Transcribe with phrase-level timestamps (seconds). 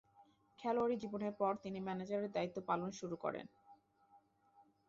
[0.59, 3.45] খেলোয়াড়ী জীবনের পর তিনি ম্যানেজারের দায়িত্ব পালন শুরু করেন।